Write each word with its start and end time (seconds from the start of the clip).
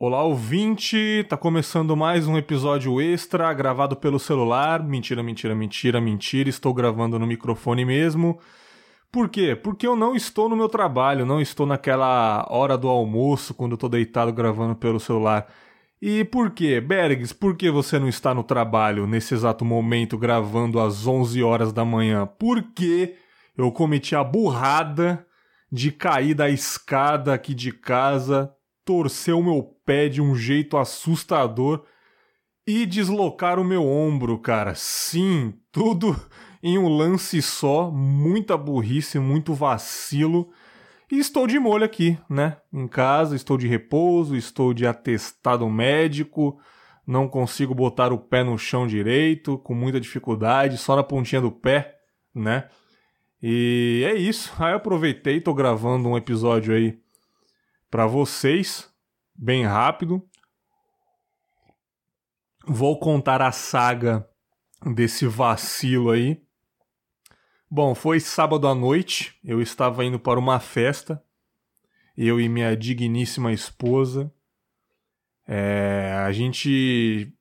Olá, 0.00 0.22
ouvinte! 0.22 1.26
Tá 1.28 1.36
começando 1.36 1.96
mais 1.96 2.28
um 2.28 2.38
episódio 2.38 3.00
extra 3.00 3.52
gravado 3.52 3.96
pelo 3.96 4.16
celular. 4.20 4.80
Mentira, 4.80 5.24
mentira, 5.24 5.56
mentira, 5.56 6.00
mentira. 6.00 6.48
Estou 6.48 6.72
gravando 6.72 7.18
no 7.18 7.26
microfone 7.26 7.84
mesmo. 7.84 8.38
Por 9.10 9.28
quê? 9.28 9.56
Porque 9.56 9.84
eu 9.84 9.96
não 9.96 10.14
estou 10.14 10.48
no 10.48 10.54
meu 10.56 10.68
trabalho, 10.68 11.26
não 11.26 11.40
estou 11.40 11.66
naquela 11.66 12.46
hora 12.48 12.78
do 12.78 12.86
almoço 12.86 13.52
quando 13.52 13.72
eu 13.72 13.76
tô 13.76 13.88
deitado 13.88 14.32
gravando 14.32 14.76
pelo 14.76 15.00
celular. 15.00 15.48
E 16.00 16.24
por 16.24 16.52
quê? 16.52 16.80
Bergs, 16.80 17.34
por 17.34 17.56
que 17.56 17.68
você 17.68 17.98
não 17.98 18.08
está 18.08 18.32
no 18.32 18.44
trabalho 18.44 19.04
nesse 19.04 19.34
exato 19.34 19.64
momento 19.64 20.16
gravando 20.16 20.78
às 20.78 21.08
11 21.08 21.42
horas 21.42 21.72
da 21.72 21.84
manhã? 21.84 22.24
Porque 22.38 23.16
eu 23.56 23.72
cometi 23.72 24.14
a 24.14 24.22
burrada 24.22 25.26
de 25.72 25.90
cair 25.90 26.34
da 26.34 26.48
escada 26.48 27.34
aqui 27.34 27.52
de 27.52 27.72
casa 27.72 28.54
torcer 28.88 29.34
o 29.34 29.42
meu 29.42 29.77
pé 29.88 30.06
de 30.06 30.20
um 30.20 30.34
jeito 30.34 30.76
assustador 30.76 31.82
e 32.66 32.84
deslocar 32.84 33.58
o 33.58 33.64
meu 33.64 33.86
ombro, 33.86 34.38
cara. 34.38 34.74
Sim, 34.74 35.54
tudo 35.72 36.14
em 36.62 36.76
um 36.76 36.88
lance 36.88 37.40
só, 37.40 37.90
muita 37.90 38.54
burrice, 38.54 39.18
muito 39.18 39.54
vacilo. 39.54 40.50
E 41.10 41.18
estou 41.18 41.46
de 41.46 41.58
molho 41.58 41.86
aqui, 41.86 42.18
né? 42.28 42.58
Em 42.70 42.86
casa, 42.86 43.34
estou 43.34 43.56
de 43.56 43.66
repouso, 43.66 44.36
estou 44.36 44.74
de 44.74 44.86
atestado 44.86 45.66
médico, 45.70 46.60
não 47.06 47.26
consigo 47.26 47.74
botar 47.74 48.12
o 48.12 48.18
pé 48.18 48.44
no 48.44 48.58
chão 48.58 48.86
direito, 48.86 49.56
com 49.56 49.74
muita 49.74 49.98
dificuldade, 49.98 50.76
só 50.76 50.96
na 50.96 51.02
pontinha 51.02 51.40
do 51.40 51.50
pé, 51.50 51.96
né? 52.34 52.68
E 53.42 54.04
é 54.06 54.14
isso. 54.14 54.52
Aí 54.58 54.74
aproveitei, 54.74 55.40
tô 55.40 55.54
gravando 55.54 56.10
um 56.10 56.16
episódio 56.18 56.74
aí 56.74 56.98
para 57.90 58.06
vocês, 58.06 58.87
bem 59.38 59.64
rápido. 59.64 60.28
Vou 62.66 62.98
contar 62.98 63.40
a 63.40 63.52
saga 63.52 64.28
desse 64.84 65.26
vacilo 65.26 66.10
aí. 66.10 66.42
Bom, 67.70 67.94
foi 67.94 68.18
sábado 68.18 68.66
à 68.66 68.74
noite, 68.74 69.38
eu 69.44 69.62
estava 69.62 70.04
indo 70.04 70.18
para 70.18 70.40
uma 70.40 70.58
festa, 70.58 71.22
eu 72.16 72.40
e 72.40 72.48
minha 72.48 72.76
digníssima 72.76 73.52
esposa. 73.52 74.32
É, 75.46 76.14
a 76.26 76.32
gente 76.32 77.32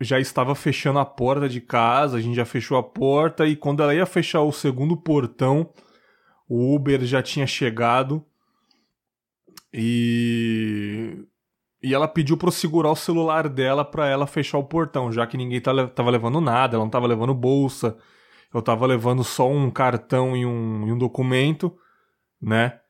já 0.00 0.18
estava 0.18 0.54
fechando 0.54 0.98
a 0.98 1.04
porta 1.04 1.48
de 1.48 1.60
casa, 1.60 2.16
a 2.16 2.20
gente 2.20 2.34
já 2.34 2.44
fechou 2.44 2.76
a 2.76 2.82
porta 2.82 3.46
e 3.46 3.54
quando 3.54 3.82
ela 3.82 3.94
ia 3.94 4.06
fechar 4.06 4.42
o 4.42 4.52
segundo 4.52 4.96
portão, 4.96 5.72
o 6.48 6.74
Uber 6.74 7.04
já 7.04 7.22
tinha 7.22 7.46
chegado 7.46 8.24
e 9.72 11.26
e 11.84 11.94
ela 11.94 12.08
pediu 12.08 12.36
para 12.36 12.48
eu 12.48 12.52
segurar 12.52 12.90
o 12.90 12.96
celular 12.96 13.48
dela 13.48 13.84
para 13.84 14.08
ela 14.08 14.26
fechar 14.26 14.58
o 14.58 14.64
portão, 14.64 15.12
já 15.12 15.26
que 15.26 15.36
ninguém 15.36 15.60
tá 15.60 15.86
tava 15.88 16.10
levando 16.10 16.40
nada, 16.40 16.76
ela 16.76 16.84
não 16.84 16.90
tava 16.90 17.06
levando 17.06 17.34
bolsa, 17.34 17.96
eu 18.52 18.62
tava 18.62 18.86
levando 18.86 19.22
só 19.22 19.48
um 19.50 19.70
cartão 19.70 20.36
e 20.36 20.46
um, 20.46 20.86
e 20.88 20.92
um 20.92 20.98
documento, 20.98 21.76
né? 22.40 22.80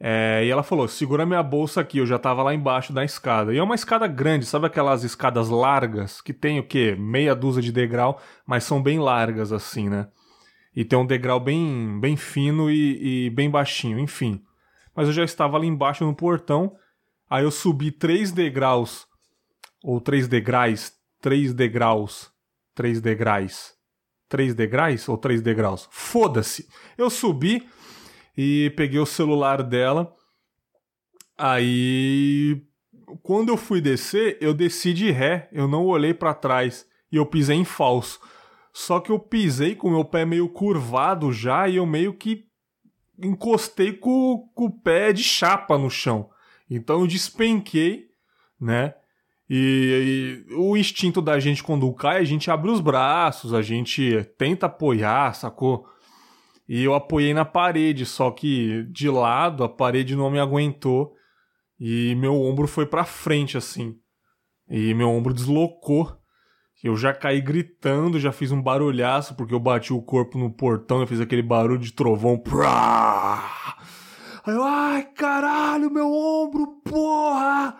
É, 0.00 0.42
e 0.44 0.50
ela 0.50 0.62
falou: 0.62 0.88
segura 0.88 1.26
minha 1.26 1.42
bolsa 1.42 1.80
aqui, 1.82 1.98
eu 1.98 2.06
já 2.06 2.18
tava 2.18 2.42
lá 2.42 2.54
embaixo 2.54 2.92
da 2.92 3.04
escada. 3.04 3.52
E 3.52 3.58
é 3.58 3.62
uma 3.62 3.74
escada 3.74 4.06
grande, 4.06 4.46
sabe 4.46 4.66
aquelas 4.66 5.04
escadas 5.04 5.48
largas 5.48 6.20
que 6.20 6.32
tem 6.32 6.58
o 6.58 6.66
quê? 6.66 6.96
Meia 6.98 7.34
dúzia 7.34 7.62
de 7.62 7.70
degrau, 7.70 8.20
mas 8.46 8.64
são 8.64 8.82
bem 8.82 8.98
largas 8.98 9.52
assim, 9.52 9.88
né? 9.88 10.08
E 10.74 10.84
tem 10.84 10.98
um 10.98 11.06
degrau 11.06 11.38
bem, 11.40 12.00
bem 12.00 12.16
fino 12.16 12.70
e, 12.70 13.26
e 13.26 13.30
bem 13.30 13.50
baixinho, 13.50 13.98
enfim 13.98 14.42
mas 14.94 15.08
eu 15.08 15.14
já 15.14 15.24
estava 15.24 15.56
ali 15.56 15.66
embaixo 15.66 16.04
no 16.04 16.14
portão. 16.14 16.76
Aí 17.30 17.44
eu 17.44 17.50
subi 17.52 17.92
três 17.92 18.32
degraus, 18.32 19.06
ou 19.84 20.00
três 20.00 20.26
degraus, 20.26 20.92
três 21.22 21.54
degraus, 21.54 22.28
três 22.74 23.00
degraus, 23.00 23.72
três 24.28 24.52
degraus 24.52 25.08
ou 25.08 25.16
três 25.16 25.40
degraus? 25.40 25.88
Foda-se! 25.92 26.68
Eu 26.98 27.08
subi 27.08 27.68
e 28.36 28.72
peguei 28.76 28.98
o 28.98 29.06
celular 29.06 29.62
dela. 29.62 30.12
Aí, 31.38 32.62
quando 33.22 33.50
eu 33.50 33.56
fui 33.56 33.80
descer, 33.80 34.36
eu 34.40 34.52
desci 34.52 34.92
de 34.92 35.12
ré, 35.12 35.48
eu 35.52 35.68
não 35.68 35.86
olhei 35.86 36.12
para 36.12 36.34
trás 36.34 36.84
e 37.12 37.16
eu 37.16 37.24
pisei 37.24 37.56
em 37.56 37.64
falso. 37.64 38.20
Só 38.72 38.98
que 38.98 39.12
eu 39.12 39.20
pisei 39.20 39.76
com 39.76 39.86
o 39.86 39.92
meu 39.92 40.04
pé 40.04 40.24
meio 40.24 40.48
curvado 40.48 41.32
já 41.32 41.68
e 41.68 41.76
eu 41.76 41.86
meio 41.86 42.12
que 42.12 42.44
encostei 43.22 43.92
com, 43.92 44.50
com 44.52 44.64
o 44.64 44.80
pé 44.80 45.12
de 45.12 45.22
chapa 45.22 45.78
no 45.78 45.88
chão. 45.88 46.28
Então 46.70 47.00
eu 47.00 47.06
despenquei, 47.06 48.06
né? 48.60 48.94
E, 49.48 50.46
e, 50.48 50.54
o 50.54 50.76
instinto 50.76 51.20
da 51.20 51.40
gente 51.40 51.62
quando 51.62 51.92
cai, 51.92 52.18
a 52.18 52.24
gente 52.24 52.50
abre 52.50 52.70
os 52.70 52.80
braços, 52.80 53.52
a 53.52 53.60
gente 53.60 54.24
tenta 54.38 54.66
apoiar, 54.66 55.34
sacou? 55.34 55.84
E 56.68 56.84
eu 56.84 56.94
apoiei 56.94 57.34
na 57.34 57.44
parede, 57.44 58.06
só 58.06 58.30
que 58.30 58.84
de 58.84 59.10
lado 59.10 59.64
a 59.64 59.68
parede 59.68 60.14
não 60.14 60.30
me 60.30 60.38
aguentou 60.38 61.12
e 61.80 62.14
meu 62.14 62.40
ombro 62.40 62.68
foi 62.68 62.86
para 62.86 63.04
frente 63.04 63.56
assim. 63.56 63.96
E 64.68 64.94
meu 64.94 65.10
ombro 65.10 65.34
deslocou 65.34 66.20
eu 66.82 66.96
já 66.96 67.12
caí 67.12 67.42
gritando, 67.42 68.18
já 68.18 68.32
fiz 68.32 68.50
um 68.52 68.62
barulhaço, 68.62 69.34
porque 69.34 69.52
eu 69.52 69.60
bati 69.60 69.92
o 69.92 70.00
corpo 70.00 70.38
no 70.38 70.50
portão, 70.50 71.00
eu 71.00 71.06
fiz 71.06 71.20
aquele 71.20 71.42
barulho 71.42 71.78
de 71.78 71.92
trovão. 71.92 72.38
Prá! 72.38 73.69
Aí 74.44 74.54
eu, 74.54 74.62
ai, 74.62 75.02
caralho, 75.14 75.90
meu 75.90 76.10
ombro, 76.10 76.66
porra! 76.84 77.76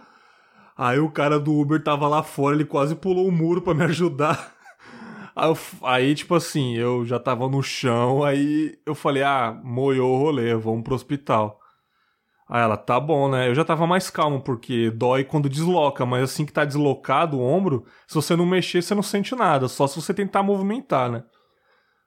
Aí 0.77 0.99
o 0.99 1.11
cara 1.11 1.39
do 1.39 1.53
Uber 1.59 1.83
tava 1.83 2.09
lá 2.09 2.23
fora, 2.23 2.55
ele 2.55 2.65
quase 2.65 2.95
pulou 2.95 3.27
o 3.27 3.33
muro 3.33 3.63
para 3.63 3.75
me 3.75 3.85
ajudar. 3.85 4.55
Aí, 5.37 5.49
eu, 5.49 5.59
aí, 5.85 6.15
tipo 6.15 6.35
assim, 6.35 6.77
eu 6.77 7.07
já 7.07 7.19
tava 7.19 7.49
no 7.49 7.63
chão, 7.63 8.25
aí 8.25 8.77
eu 8.85 8.97
falei, 8.97 9.23
ah, 9.23 9.59
moiou 9.63 10.17
o 10.17 10.19
rolê, 10.19 10.55
vamos 10.57 10.83
pro 10.83 10.95
hospital. 10.95 11.59
Aí 12.49 12.61
ela, 12.61 12.77
tá 12.77 12.99
bom, 12.99 13.31
né? 13.31 13.49
Eu 13.49 13.55
já 13.55 13.65
tava 13.65 13.87
mais 13.87 14.11
calmo, 14.11 14.43
porque 14.43 14.91
dói 14.91 15.23
quando 15.23 15.49
desloca, 15.49 16.05
mas 16.05 16.25
assim 16.25 16.45
que 16.45 16.53
tá 16.53 16.65
deslocado 16.65 17.39
o 17.39 17.43
ombro, 17.43 17.87
se 18.09 18.15
você 18.17 18.35
não 18.35 18.45
mexer, 18.45 18.83
você 18.83 18.93
não 18.93 19.05
sente 19.05 19.37
nada, 19.37 19.69
só 19.69 19.87
se 19.87 20.01
você 20.01 20.13
tentar 20.13 20.43
movimentar, 20.43 21.09
né? 21.09 21.23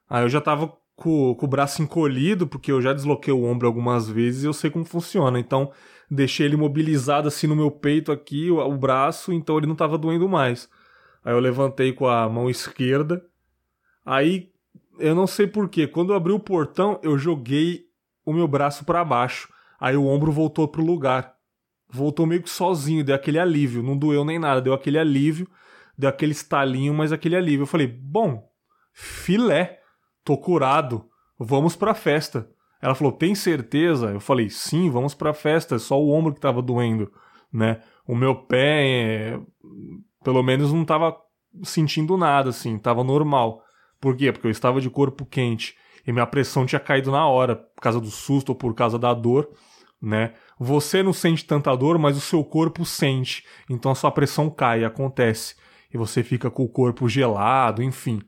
Aí 0.09 0.23
eu 0.23 0.29
já 0.29 0.41
tava 0.41 0.73
com, 0.95 1.35
com 1.35 1.45
o 1.45 1.49
braço 1.49 1.81
encolhido, 1.81 2.47
porque 2.47 2.71
eu 2.71 2.81
já 2.81 2.93
desloquei 2.93 3.33
o 3.33 3.43
ombro 3.43 3.67
algumas 3.67 4.09
vezes 4.09 4.43
e 4.43 4.47
eu 4.47 4.53
sei 4.53 4.69
como 4.69 4.85
funciona. 4.85 5.39
Então, 5.39 5.71
deixei 6.09 6.45
ele 6.45 6.57
mobilizado 6.57 7.27
assim 7.27 7.47
no 7.47 7.55
meu 7.55 7.71
peito 7.71 8.11
aqui, 8.11 8.51
o, 8.51 8.59
o 8.59 8.77
braço, 8.77 9.33
então 9.33 9.57
ele 9.57 9.67
não 9.67 9.75
tava 9.75 9.97
doendo 9.97 10.27
mais. 10.29 10.69
Aí 11.23 11.33
eu 11.33 11.39
levantei 11.39 11.93
com 11.93 12.07
a 12.07 12.27
mão 12.29 12.49
esquerda. 12.49 13.23
Aí, 14.05 14.51
eu 14.99 15.15
não 15.15 15.25
sei 15.25 15.47
porquê, 15.47 15.87
quando 15.87 16.11
eu 16.11 16.15
abri 16.15 16.31
o 16.33 16.39
portão, 16.39 16.99
eu 17.01 17.17
joguei 17.17 17.85
o 18.25 18.33
meu 18.33 18.47
braço 18.47 18.85
para 18.85 19.03
baixo. 19.03 19.51
Aí 19.79 19.95
o 19.95 20.05
ombro 20.05 20.31
voltou 20.31 20.67
pro 20.67 20.83
lugar. 20.83 21.33
Voltou 21.89 22.25
meio 22.25 22.41
que 22.41 22.49
sozinho, 22.49 23.03
deu 23.03 23.15
aquele 23.15 23.39
alívio. 23.39 23.83
Não 23.83 23.97
doeu 23.97 24.25
nem 24.25 24.39
nada, 24.39 24.61
deu 24.61 24.73
aquele 24.73 24.97
alívio, 24.97 25.47
deu 25.97 26.09
aquele 26.09 26.31
estalinho, 26.31 26.93
mas 26.93 27.11
aquele 27.11 27.35
alívio. 27.35 27.63
Eu 27.63 27.67
falei, 27.67 27.87
bom, 27.87 28.49
filé, 28.93 29.82
tô 30.23 30.37
curado, 30.37 31.05
vamos 31.39 31.75
pra 31.75 31.93
festa. 31.93 32.49
Ela 32.81 32.95
falou, 32.95 33.13
tem 33.13 33.33
certeza? 33.33 34.07
Eu 34.07 34.19
falei, 34.19 34.49
sim, 34.49 34.89
vamos 34.89 35.13
pra 35.13 35.33
festa, 35.33 35.75
é 35.75 35.79
só 35.79 35.99
o 36.01 36.11
ombro 36.11 36.33
que 36.33 36.41
tava 36.41 36.61
doendo, 36.61 37.11
né? 37.51 37.81
O 38.05 38.15
meu 38.15 38.35
pé, 38.35 38.85
é... 38.85 39.39
pelo 40.23 40.43
menos 40.43 40.73
não 40.73 40.83
tava 40.83 41.15
sentindo 41.63 42.17
nada, 42.17 42.49
assim, 42.49 42.77
tava 42.77 43.03
normal. 43.03 43.61
Por 44.01 44.17
quê? 44.17 44.31
Porque 44.31 44.47
eu 44.47 44.51
estava 44.51 44.81
de 44.81 44.89
corpo 44.89 45.25
quente 45.25 45.75
e 46.05 46.11
minha 46.11 46.27
pressão 46.27 46.65
tinha 46.65 46.79
caído 46.79 47.11
na 47.11 47.25
hora, 47.25 47.55
por 47.55 47.81
causa 47.81 48.01
do 48.01 48.11
susto 48.11 48.49
ou 48.49 48.55
por 48.55 48.73
causa 48.73 48.99
da 48.99 49.13
dor 49.13 49.49
né? 50.03 50.33
Você 50.59 51.01
não 51.01 51.13
sente 51.13 51.45
tanta 51.45 51.73
dor, 51.77 51.97
mas 51.97 52.17
o 52.17 52.21
seu 52.21 52.43
corpo 52.43 52.85
sente. 52.85 53.45
Então 53.69 53.89
a 53.89 53.95
sua 53.95 54.11
pressão 54.11 54.49
cai, 54.49 54.83
acontece. 54.83 55.55
E 55.93 55.97
você 55.97 56.21
fica 56.21 56.51
com 56.51 56.63
o 56.63 56.69
corpo 56.69 57.07
gelado, 57.07 57.81
enfim. 57.81 58.21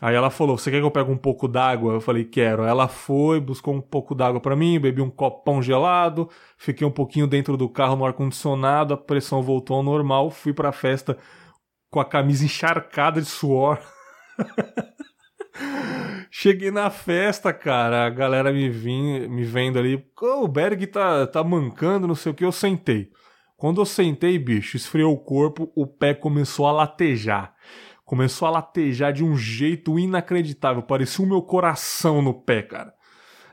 Aí 0.00 0.14
ela 0.14 0.30
falou: 0.30 0.56
Você 0.56 0.70
quer 0.70 0.78
que 0.78 0.86
eu 0.86 0.90
pegue 0.90 1.10
um 1.10 1.16
pouco 1.16 1.48
d'água? 1.48 1.94
Eu 1.94 2.00
falei: 2.00 2.24
Quero. 2.24 2.62
Ela 2.62 2.86
foi, 2.86 3.40
buscou 3.40 3.74
um 3.74 3.80
pouco 3.80 4.14
d'água 4.14 4.40
para 4.40 4.54
mim, 4.54 4.78
bebi 4.78 5.02
um 5.02 5.10
copão 5.10 5.60
gelado, 5.60 6.28
fiquei 6.56 6.86
um 6.86 6.90
pouquinho 6.90 7.26
dentro 7.26 7.56
do 7.56 7.68
carro 7.68 7.96
no 7.96 8.04
ar-condicionado, 8.04 8.94
a 8.94 8.96
pressão 8.96 9.42
voltou 9.42 9.76
ao 9.76 9.82
normal, 9.82 10.30
fui 10.30 10.52
pra 10.52 10.70
festa 10.72 11.18
com 11.90 11.98
a 12.00 12.04
camisa 12.04 12.44
encharcada 12.44 13.20
de 13.20 13.26
suor. 13.26 13.80
Cheguei 16.30 16.70
na 16.70 16.90
festa, 16.90 17.52
cara, 17.52 18.06
a 18.06 18.10
galera 18.10 18.52
me, 18.52 18.68
vim, 18.68 19.26
me 19.28 19.42
vendo 19.44 19.78
ali, 19.78 20.06
oh, 20.20 20.44
o 20.44 20.48
Berg 20.48 20.86
tá, 20.86 21.26
tá 21.26 21.42
mancando, 21.42 22.06
não 22.06 22.14
sei 22.14 22.30
o 22.30 22.34
que, 22.34 22.44
eu 22.44 22.52
sentei. 22.52 23.10
Quando 23.56 23.80
eu 23.80 23.86
sentei, 23.86 24.38
bicho, 24.38 24.76
esfriou 24.76 25.12
o 25.12 25.18
corpo, 25.18 25.72
o 25.74 25.86
pé 25.86 26.14
começou 26.14 26.66
a 26.66 26.72
latejar. 26.72 27.54
Começou 28.08 28.48
a 28.48 28.52
latejar 28.52 29.12
de 29.12 29.22
um 29.22 29.36
jeito 29.36 29.98
inacreditável, 29.98 30.82
parecia 30.82 31.22
o 31.22 31.28
meu 31.28 31.42
coração 31.42 32.22
no 32.22 32.32
pé, 32.32 32.62
cara. 32.62 32.94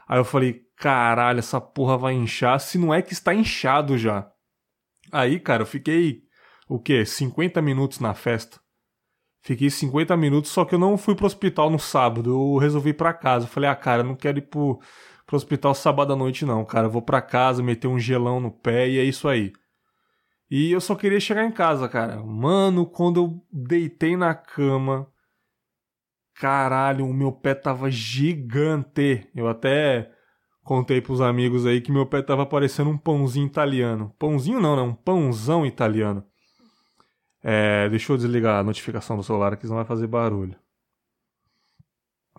Aí 0.08 0.18
eu 0.18 0.24
falei, 0.24 0.62
caralho, 0.78 1.40
essa 1.40 1.60
porra 1.60 1.98
vai 1.98 2.14
inchar, 2.14 2.58
se 2.62 2.78
não 2.78 2.94
é 2.94 3.02
que 3.02 3.12
está 3.12 3.34
inchado 3.34 3.98
já. 3.98 4.32
Aí, 5.12 5.42
cara, 5.42 5.64
eu 5.64 5.66
fiquei, 5.66 6.22
o 6.70 6.80
quê? 6.80 7.06
50 7.06 7.62
minutos 7.62 8.00
na 8.00 8.14
festa. 8.14 8.58
Fiquei 9.42 9.70
50 9.70 10.16
minutos, 10.16 10.52
só 10.52 10.64
que 10.64 10.74
eu 10.74 10.80
não 10.80 10.98
fui 10.98 11.16
pro 11.16 11.26
hospital 11.26 11.70
no 11.70 11.78
sábado. 11.78 12.30
Eu 12.30 12.58
resolvi 12.58 12.92
ir 12.92 12.94
pra 12.94 13.14
casa. 13.14 13.48
Eu 13.48 13.50
falei, 13.50 13.70
ah, 13.70 13.76
cara, 13.76 14.04
não 14.04 14.16
quero 14.16 14.38
ir 14.38 14.44
pro, 14.44 14.80
pro 15.28 15.36
hospital 15.36 15.76
sábado 15.76 16.14
à 16.14 16.16
noite, 16.16 16.46
não, 16.46 16.64
cara. 16.64 16.88
Eu 16.88 16.92
vou 16.92 17.02
pra 17.02 17.22
casa, 17.22 17.62
meter 17.62 17.90
um 17.90 18.00
gelão 18.00 18.40
no 18.40 18.52
pé 18.52 18.88
e 18.88 19.00
é 19.00 19.04
isso 19.04 19.28
aí. 19.28 19.52
E 20.50 20.72
eu 20.72 20.80
só 20.80 20.96
queria 20.96 21.20
chegar 21.20 21.44
em 21.44 21.52
casa, 21.52 21.90
cara. 21.90 22.22
Mano, 22.24 22.86
quando 22.86 23.20
eu 23.20 23.46
deitei 23.52 24.16
na 24.16 24.34
cama, 24.36 25.08
caralho, 26.36 27.08
o 27.08 27.14
meu 27.14 27.32
pé 27.32 27.56
tava 27.56 27.90
gigante. 27.90 29.28
Eu 29.36 29.48
até 29.48 30.12
contei 30.64 31.02
pros 31.02 31.22
amigos 31.22 31.66
aí 31.66 31.82
que 31.82 31.92
meu 31.92 32.06
pé 32.06 32.22
tava 32.22 32.46
parecendo 32.46 32.90
um 32.90 32.98
pãozinho 32.98 33.48
italiano. 33.48 34.14
Pãozinho 34.20 34.60
não, 34.60 34.76
né? 34.76 34.82
Um 34.82 34.94
pãozão 34.94 35.66
italiano. 35.66 36.24
É, 37.44 37.88
deixa 37.90 38.12
eu 38.12 38.18
desligar 38.18 38.60
a 38.60 38.64
notificação 38.64 39.18
do 39.18 39.24
celular 39.24 39.54
aqui, 39.54 39.64
senão 39.64 39.78
vai 39.78 39.86
fazer 39.86 40.08
barulho. 40.08 40.56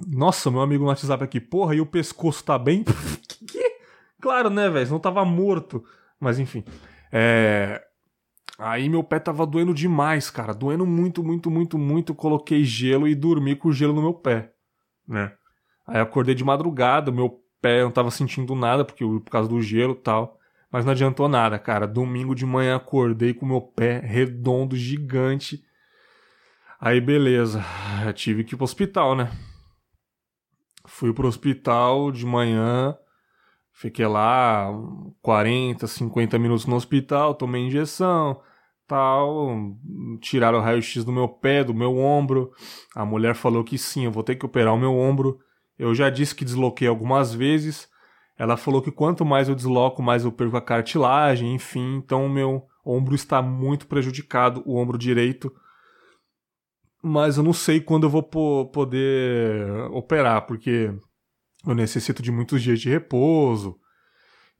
Nossa, 0.05 0.51
meu 0.51 0.61
amigo 0.61 0.83
no 0.83 0.91
WhatsApp 0.91 1.25
aqui, 1.25 1.41
porra, 1.41 1.75
e 1.75 1.81
o 1.81 1.87
pescoço 1.87 2.45
tá 2.45 2.59
bem? 2.59 2.85
Claro, 4.19 4.51
né, 4.51 4.69
velho? 4.69 4.91
Não 4.91 4.99
tava 4.99 5.25
morto. 5.25 5.85
Mas 6.19 6.41
enfim. 6.41 6.65
É... 7.13 7.86
Aí 8.67 8.89
meu 8.89 9.05
pé 9.05 9.21
tava 9.21 9.47
doendo 9.47 9.73
demais, 9.73 10.29
cara. 10.29 10.53
Doendo 10.53 10.85
muito, 10.85 11.23
muito, 11.23 11.49
muito, 11.49 11.79
muito. 11.79 12.13
Coloquei 12.13 12.65
gelo 12.65 13.07
e 13.07 13.15
dormi 13.15 13.55
com 13.55 13.69
o 13.69 13.73
gelo 13.73 13.93
no 13.93 14.03
meu 14.03 14.13
pé, 14.13 14.53
né? 15.07 15.33
Aí 15.87 16.01
acordei 16.01 16.35
de 16.35 16.43
madrugada, 16.43 17.13
meu 17.13 17.41
pé 17.63 17.85
não 17.85 17.93
tava 17.93 18.11
sentindo 18.11 18.57
nada 18.57 18.85
porque 18.85 19.05
por 19.05 19.31
causa 19.31 19.49
do 19.49 19.63
gelo 19.63 19.93
e 19.93 20.03
tal. 20.03 20.37
Mas 20.69 20.85
não 20.85 20.91
adiantou 20.91 21.29
nada, 21.29 21.61
cara. 21.61 21.87
Domingo 21.87 22.35
de 22.35 22.45
manhã 22.45 22.75
acordei 22.75 23.33
com 23.33 23.47
meu 23.47 23.61
pé 23.61 24.01
redondo, 24.01 24.75
gigante. 24.75 25.63
Aí 26.81 27.01
beleza, 27.01 27.65
eu 28.05 28.13
tive 28.13 28.43
que 28.43 28.55
ir 28.55 28.57
pro 28.57 28.65
hospital, 28.65 29.15
né? 29.15 29.31
Fui 30.85 31.13
pro 31.13 31.29
hospital 31.29 32.11
de 32.11 32.27
manhã, 32.27 32.99
fiquei 33.73 34.09
lá 34.09 34.69
40, 35.23 35.87
50 35.87 36.37
minutos 36.37 36.67
no 36.67 36.75
hospital, 36.75 37.33
tomei 37.33 37.63
injeção, 37.63 38.43
tal, 38.87 39.77
tiraram 40.21 40.59
o 40.59 40.63
raio-x 40.63 41.05
do 41.05 41.13
meu 41.13 41.29
pé, 41.29 41.65
do 41.65 41.75
meu 41.75 41.97
ombro. 41.97 42.51
A 42.95 43.05
mulher 43.05 43.35
falou 43.35 43.65
que 43.65 43.77
sim, 43.79 44.05
eu 44.05 44.13
vou 44.13 44.23
ter 44.23 44.37
que 44.37 44.47
operar 44.47 44.75
o 44.75 44.79
meu 44.79 44.95
ombro. 44.95 45.39
Eu 45.79 45.95
já 45.95 46.09
disse 46.09 46.35
que 46.35 46.45
desloquei 46.45 46.89
algumas 46.89 47.35
vezes, 47.35 47.89
ela 48.39 48.57
falou 48.57 48.83
que 48.83 48.91
quanto 48.91 49.25
mais 49.25 49.49
eu 49.49 49.55
desloco, 49.55 50.03
mais 50.03 50.25
eu 50.25 50.33
perco 50.33 50.57
a 50.57 50.63
cartilagem, 50.63 51.55
enfim, 51.55 51.97
então 51.97 52.27
o 52.27 52.31
meu 52.31 52.67
ombro 52.85 53.15
está 53.15 53.41
muito 53.41 53.87
prejudicado, 53.87 54.63
o 54.67 54.77
ombro 54.77 54.99
direito. 54.99 55.53
Mas 57.03 57.37
eu 57.37 57.43
não 57.43 57.53
sei 57.53 57.81
quando 57.81 58.05
eu 58.05 58.11
vou 58.11 58.23
poder 58.23 59.69
operar, 59.91 60.47
porque 60.47 60.93
eu 61.67 61.75
necessito 61.75 62.23
de 62.23 62.31
muitos 62.31 62.63
dias 62.63 62.81
de 62.81 62.91
repouso. 62.91 63.79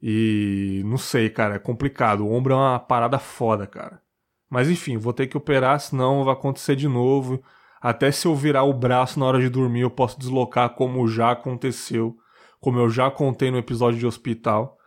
E 0.01 0.81
não 0.85 0.97
sei, 0.97 1.29
cara, 1.29 1.55
é 1.55 1.59
complicado. 1.59 2.21
O 2.21 2.31
ombro 2.31 2.53
é 2.53 2.57
uma 2.57 2.79
parada 2.79 3.19
foda, 3.19 3.65
cara. 3.65 4.01
Mas 4.49 4.69
enfim, 4.69 4.97
vou 4.97 5.13
ter 5.13 5.27
que 5.27 5.37
operar, 5.37 5.79
senão 5.79 6.23
vai 6.23 6.33
acontecer 6.33 6.75
de 6.75 6.87
novo. 6.87 7.41
Até 7.81 8.11
se 8.11 8.27
eu 8.27 8.35
virar 8.35 8.63
o 8.63 8.73
braço 8.73 9.19
na 9.19 9.25
hora 9.25 9.39
de 9.39 9.49
dormir, 9.49 9.81
eu 9.81 9.89
posso 9.89 10.19
deslocar, 10.19 10.69
como 10.71 11.07
já 11.07 11.31
aconteceu 11.31 12.17
como 12.59 12.79
eu 12.79 12.89
já 12.89 13.09
contei 13.09 13.51
no 13.51 13.57
episódio 13.57 13.99
de 13.99 14.05
hospital. 14.05 14.77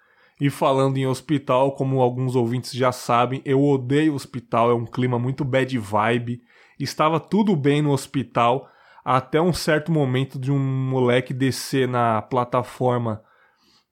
E 0.40 0.48
falando 0.48 0.96
em 0.96 1.06
hospital, 1.06 1.72
como 1.72 2.00
alguns 2.00 2.34
ouvintes 2.34 2.72
já 2.72 2.92
sabem, 2.92 3.42
eu 3.44 3.62
odeio 3.62 4.14
hospital, 4.14 4.70
é 4.70 4.74
um 4.74 4.86
clima 4.86 5.18
muito 5.18 5.44
bad 5.44 5.76
vibe. 5.78 6.42
Estava 6.78 7.20
tudo 7.20 7.54
bem 7.54 7.82
no 7.82 7.92
hospital 7.92 8.68
até 9.04 9.40
um 9.40 9.52
certo 9.52 9.92
momento 9.92 10.38
de 10.38 10.50
um 10.50 10.58
moleque 10.58 11.34
descer 11.34 11.86
na 11.86 12.22
plataforma 12.22 13.22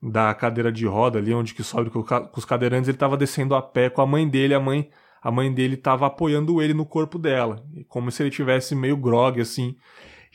da 0.00 0.32
cadeira 0.32 0.70
de 0.70 0.86
roda 0.86 1.18
ali, 1.18 1.34
onde 1.34 1.54
que 1.54 1.62
sobe 1.62 1.90
com 1.90 2.04
os 2.36 2.44
cadeirantes, 2.44 2.88
ele 2.88 2.96
estava 2.96 3.16
descendo 3.16 3.54
a 3.54 3.60
pé 3.60 3.90
com 3.90 4.00
a 4.00 4.06
mãe 4.06 4.28
dele, 4.28 4.54
a 4.54 4.60
mãe, 4.60 4.88
a 5.28 5.30
mãe 5.30 5.52
dele 5.52 5.74
estava 5.74 6.06
apoiando 6.06 6.62
ele 6.62 6.72
no 6.72 6.86
corpo 6.86 7.18
dela, 7.18 7.62
como 7.86 8.10
se 8.10 8.22
ele 8.22 8.30
tivesse 8.30 8.74
meio 8.74 8.96
grog 8.96 9.38
assim. 9.40 9.76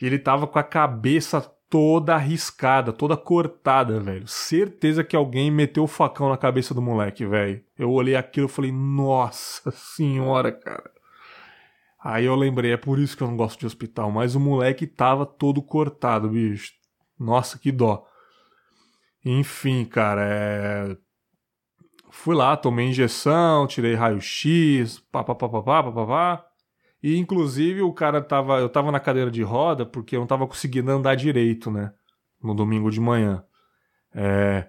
E 0.00 0.06
ele 0.06 0.16
estava 0.16 0.46
com 0.46 0.56
a 0.56 0.62
cabeça 0.62 1.40
toda 1.68 2.14
arriscada, 2.14 2.92
toda 2.92 3.16
cortada, 3.16 3.98
velho. 3.98 4.28
Certeza 4.28 5.02
que 5.02 5.16
alguém 5.16 5.50
meteu 5.50 5.82
o 5.82 5.88
facão 5.88 6.28
na 6.28 6.36
cabeça 6.36 6.72
do 6.72 6.80
moleque, 6.80 7.26
velho. 7.26 7.60
Eu 7.76 7.90
olhei 7.90 8.14
aquilo 8.14 8.46
e 8.46 8.50
falei, 8.50 8.70
nossa 8.70 9.72
senhora, 9.72 10.52
cara. 10.52 10.88
Aí 12.00 12.26
eu 12.26 12.36
lembrei, 12.36 12.72
é 12.72 12.76
por 12.76 13.00
isso 13.00 13.16
que 13.16 13.24
eu 13.24 13.28
não 13.28 13.36
gosto 13.36 13.58
de 13.58 13.66
hospital, 13.66 14.12
mas 14.12 14.36
o 14.36 14.40
moleque 14.40 14.86
tava 14.86 15.26
todo 15.26 15.60
cortado, 15.60 16.28
bicho. 16.28 16.72
Nossa, 17.18 17.58
que 17.58 17.72
dó. 17.72 18.06
Enfim, 19.24 19.84
cara, 19.84 20.22
é... 20.22 20.96
Fui 22.16 22.34
lá, 22.34 22.56
tomei 22.56 22.86
injeção, 22.86 23.66
tirei 23.66 23.94
raio-x, 23.94 25.00
papapá, 25.10 25.48
papapá. 25.48 26.46
E 27.02 27.18
inclusive 27.18 27.82
o 27.82 27.92
cara 27.92 28.22
tava. 28.22 28.60
Eu 28.60 28.68
tava 28.68 28.90
na 28.90 29.00
cadeira 29.00 29.30
de 29.30 29.42
roda 29.42 29.84
porque 29.84 30.16
eu 30.16 30.20
não 30.20 30.26
tava 30.26 30.46
conseguindo 30.46 30.90
andar 30.90 31.16
direito, 31.16 31.70
né? 31.70 31.92
No 32.42 32.54
domingo 32.54 32.90
de 32.90 33.00
manhã. 33.00 33.44
É. 34.14 34.68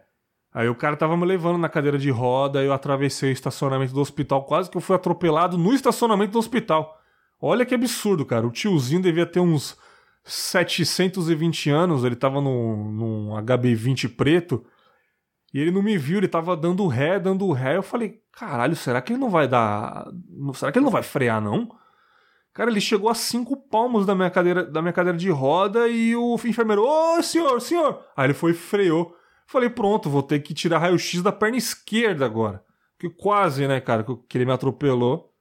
Aí 0.53 0.67
o 0.67 0.75
cara 0.75 0.97
tava 0.97 1.15
me 1.15 1.23
levando 1.23 1.57
na 1.57 1.69
cadeira 1.69 1.97
de 1.97 2.09
roda, 2.09 2.63
eu 2.63 2.73
atravessei 2.73 3.29
o 3.29 3.31
estacionamento 3.31 3.93
do 3.93 4.01
hospital, 4.01 4.43
quase 4.45 4.69
que 4.69 4.75
eu 4.75 4.81
fui 4.81 4.95
atropelado 4.95 5.57
no 5.57 5.73
estacionamento 5.73 6.33
do 6.33 6.39
hospital. 6.39 6.99
Olha 7.39 7.65
que 7.65 7.75
absurdo, 7.75 8.25
cara. 8.25 8.45
O 8.45 8.51
tiozinho 8.51 9.01
devia 9.01 9.25
ter 9.25 9.39
uns 9.39 9.77
720 10.23 11.69
anos, 11.69 12.03
ele 12.03 12.15
tava 12.15 12.41
num, 12.41 12.91
num 12.91 13.29
HB20 13.43 14.15
preto, 14.15 14.65
e 15.55 15.59
ele 15.61 15.71
não 15.71 15.81
me 15.81 15.97
viu, 15.97 16.17
ele 16.17 16.27
tava 16.27 16.53
dando 16.53 16.85
ré, 16.85 17.17
dando 17.17 17.49
ré. 17.53 17.77
Eu 17.77 17.81
falei, 17.81 18.21
caralho, 18.33 18.75
será 18.75 19.01
que 19.01 19.13
ele 19.13 19.19
não 19.21 19.29
vai 19.29 19.47
dar. 19.47 20.05
Será 20.53 20.69
que 20.69 20.77
ele 20.77 20.83
não 20.83 20.91
vai 20.91 21.01
frear, 21.01 21.39
não? 21.39 21.69
Cara, 22.53 22.69
ele 22.69 22.81
chegou 22.81 23.09
a 23.09 23.15
cinco 23.15 23.55
palmos 23.55 24.05
da 24.05 24.13
minha 24.13 24.29
cadeira, 24.29 24.65
da 24.65 24.81
minha 24.81 24.91
cadeira 24.91 25.17
de 25.17 25.29
roda 25.29 25.87
e 25.87 26.13
o 26.13 26.35
enfermeiro, 26.35 26.83
ô 26.83 27.23
senhor, 27.23 27.61
senhor! 27.61 28.03
Aí 28.17 28.25
ele 28.25 28.33
foi 28.33 28.51
e 28.51 28.53
freou. 28.53 29.15
Falei, 29.47 29.69
pronto, 29.69 30.09
vou 30.09 30.21
ter 30.21 30.41
que 30.41 30.53
tirar 30.53 30.79
raio-x 30.79 31.21
da 31.21 31.31
perna 31.31 31.55
esquerda 31.55 32.25
agora. 32.25 32.61
Que 32.99 33.09
quase, 33.09 33.65
né, 33.65 33.79
cara, 33.79 34.05
que 34.27 34.37
ele 34.37 34.43
me 34.43 34.51
atropelou. 34.51 35.33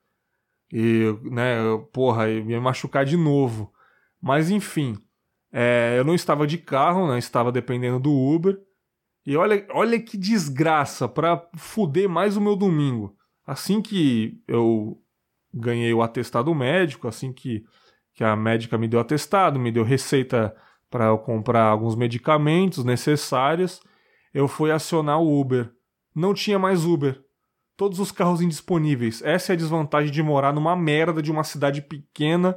E, 0.73 1.13
né, 1.25 1.57
porra, 1.93 2.31
ia 2.31 2.45
me 2.45 2.61
machucar 2.61 3.05
de 3.05 3.17
novo. 3.17 3.73
Mas 4.23 4.49
enfim, 4.49 4.97
é, 5.53 5.97
eu 5.99 6.05
não 6.05 6.15
estava 6.15 6.47
de 6.47 6.57
carro, 6.57 7.09
né, 7.09 7.19
estava 7.19 7.51
dependendo 7.51 7.99
do 7.99 8.13
Uber. 8.13 8.57
E 9.27 9.37
olha, 9.37 9.67
olha 9.71 10.01
que 10.01 10.19
desgraça 10.19 11.09
para 11.09 11.49
fuder 11.57 12.09
mais 12.09 12.37
o 12.37 12.41
meu 12.41 12.55
domingo. 12.55 13.17
Assim 13.47 13.81
que 13.81 14.41
eu 14.47 15.01
ganhei 15.53 15.93
o 15.95 16.03
atestado 16.03 16.55
médico, 16.55 17.09
assim 17.09 17.33
que, 17.33 17.65
que 18.13 18.23
a 18.23 18.37
médica 18.37 18.77
me 18.77 18.89
deu 18.89 19.01
atestado, 19.01 19.59
me 19.59 19.73
deu 19.73 19.85
receita 19.85 20.55
para 20.91 21.07
eu 21.07 21.19
comprar 21.19 21.65
alguns 21.65 21.97
medicamentos 21.97 22.85
necessários, 22.85 23.81
eu 24.33 24.47
fui 24.47 24.71
acionar 24.71 25.21
o 25.21 25.41
Uber. 25.41 25.73
Não 26.15 26.35
tinha 26.35 26.59
mais 26.59 26.85
Uber. 26.85 27.21
Todos 27.77 27.99
os 27.99 28.13
carros 28.13 28.41
indisponíveis. 28.41 29.23
Essa 29.23 29.53
é 29.53 29.55
a 29.55 29.57
desvantagem 29.57 30.13
de 30.13 30.23
morar 30.23 30.53
numa 30.53 30.77
merda 30.77 31.21
de 31.21 31.33
uma 31.33 31.43
cidade 31.43 31.83
pequena 31.83 32.57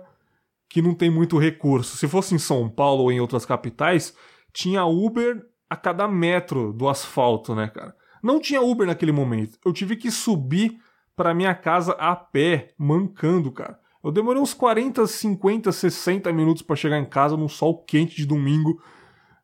que 0.69 0.81
não 0.81 0.93
tem 0.93 1.09
muito 1.09 1.37
recurso. 1.37 1.97
Se 1.97 2.07
fosse 2.07 2.35
em 2.35 2.37
São 2.37 2.69
Paulo 2.69 3.03
ou 3.03 3.11
em 3.11 3.19
outras 3.19 3.45
capitais, 3.45 4.15
tinha 4.53 4.85
Uber 4.85 5.43
a 5.69 5.75
cada 5.75 6.07
metro 6.07 6.71
do 6.73 6.87
asfalto, 6.87 7.53
né, 7.53 7.67
cara? 7.67 7.95
Não 8.21 8.39
tinha 8.39 8.61
Uber 8.61 8.87
naquele 8.87 9.11
momento. 9.11 9.57
Eu 9.65 9.71
tive 9.71 9.95
que 9.95 10.09
subir 10.11 10.79
para 11.15 11.33
minha 11.33 11.53
casa 11.55 11.93
a 11.93 12.15
pé, 12.15 12.73
mancando, 12.77 13.51
cara. 13.51 13.79
Eu 14.03 14.11
demorei 14.11 14.41
uns 14.41 14.53
40, 14.53 15.05
50, 15.05 15.71
60 15.71 16.31
minutos 16.31 16.61
para 16.61 16.75
chegar 16.75 16.97
em 16.97 17.05
casa 17.05 17.35
num 17.35 17.49
sol 17.49 17.83
quente 17.83 18.15
de 18.15 18.25
domingo, 18.25 18.81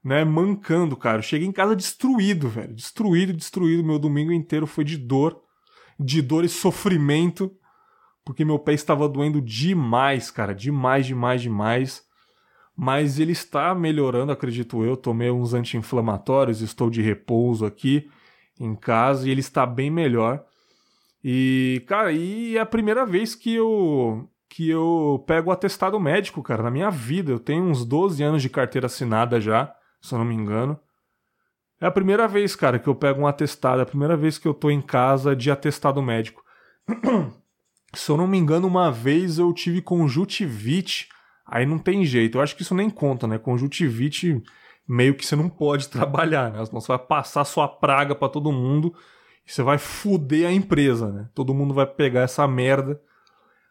né, 0.03 0.23
mancando, 0.23 0.95
cara. 0.95 1.17
Eu 1.17 1.23
cheguei 1.23 1.47
em 1.47 1.51
casa 1.51 1.75
destruído, 1.75 2.47
velho. 2.47 2.73
Destruído, 2.73 3.33
destruído. 3.33 3.83
Meu 3.83 3.97
domingo 3.97 4.31
inteiro 4.31 4.67
foi 4.67 4.83
de 4.83 4.97
dor, 4.97 5.41
de 5.99 6.21
dor 6.21 6.45
e 6.45 6.49
sofrimento, 6.49 7.51
porque 8.23 8.45
meu 8.45 8.59
pé 8.59 8.73
estava 8.73 9.09
doendo 9.09 9.41
demais, 9.41 10.29
cara. 10.29 10.53
Demais, 10.53 11.05
demais, 11.05 11.41
demais. 11.41 12.03
Mas 12.75 13.19
ele 13.19 13.31
está 13.31 13.73
melhorando, 13.75 14.31
acredito 14.31 14.83
eu. 14.83 14.97
Tomei 14.97 15.29
uns 15.29 15.53
anti-inflamatórios, 15.53 16.61
estou 16.61 16.89
de 16.89 17.01
repouso 17.01 17.65
aqui 17.65 18.09
em 18.59 18.75
casa 18.75 19.27
e 19.27 19.31
ele 19.31 19.41
está 19.41 19.65
bem 19.65 19.91
melhor. 19.91 20.43
E, 21.23 21.83
cara, 21.87 22.11
e 22.11 22.57
é 22.57 22.59
a 22.59 22.65
primeira 22.65 23.05
vez 23.05 23.35
que 23.35 23.53
eu 23.53 24.27
que 24.49 24.69
eu 24.69 25.23
pego 25.25 25.49
o 25.49 25.51
atestado 25.51 25.99
médico, 25.99 26.43
cara, 26.43 26.61
na 26.61 26.69
minha 26.69 26.91
vida. 26.91 27.31
Eu 27.31 27.39
tenho 27.39 27.63
uns 27.63 27.83
12 27.83 28.21
anos 28.21 28.39
de 28.39 28.49
carteira 28.49 28.85
assinada 28.85 29.41
já, 29.41 29.73
se 29.99 30.13
eu 30.13 30.19
não 30.19 30.25
me 30.25 30.35
engano. 30.35 30.79
É 31.81 31.87
a 31.87 31.91
primeira 31.91 32.27
vez, 32.27 32.55
cara, 32.55 32.77
que 32.77 32.87
eu 32.87 32.93
pego 32.93 33.21
um 33.21 33.27
atestado, 33.27 33.79
é 33.79 33.83
a 33.83 33.85
primeira 33.85 34.15
vez 34.15 34.37
que 34.37 34.47
eu 34.47 34.53
tô 34.53 34.69
em 34.69 34.79
casa 34.79 35.35
de 35.35 35.49
atestado 35.49 36.01
médico. 36.03 36.43
Se 37.95 38.09
eu 38.09 38.17
não 38.17 38.25
me 38.25 38.37
engano, 38.37 38.67
uma 38.67 38.91
vez 38.91 39.37
eu 39.37 39.53
tive 39.53 39.81
conjuntivite, 39.81 41.09
aí 41.45 41.65
não 41.65 41.77
tem 41.77 42.05
jeito. 42.05 42.37
Eu 42.37 42.41
acho 42.41 42.55
que 42.55 42.61
isso 42.61 42.75
nem 42.75 42.89
conta, 42.89 43.27
né? 43.27 43.37
Conjuntivite 43.37 44.41
meio 44.87 45.15
que 45.15 45.25
você 45.25 45.35
não 45.35 45.49
pode 45.49 45.87
trabalhar, 45.89 46.51
né? 46.51 46.65
Senão 46.65 46.81
você 46.81 46.87
vai 46.87 46.99
passar 46.99 47.45
sua 47.45 47.67
praga 47.67 48.15
para 48.15 48.29
todo 48.29 48.51
mundo 48.51 48.93
e 49.45 49.51
você 49.51 49.63
vai 49.63 49.77
fuder 49.77 50.47
a 50.47 50.51
empresa, 50.51 51.11
né? 51.11 51.29
Todo 51.33 51.53
mundo 51.53 51.73
vai 51.73 51.85
pegar 51.85 52.21
essa 52.21 52.47
merda. 52.47 52.99